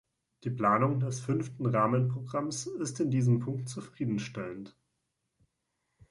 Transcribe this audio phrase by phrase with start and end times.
[0.45, 4.75] Die Planung des Fünften Rahmenprogramms ist in diesem Punkt zufriedenstellend.